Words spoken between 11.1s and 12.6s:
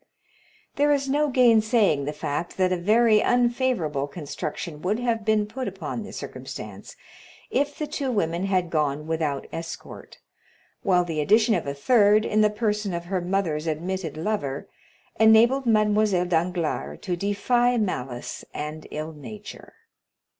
addition of a third, in the